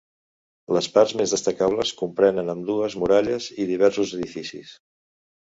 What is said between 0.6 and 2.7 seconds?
Les parts més destacables comprenen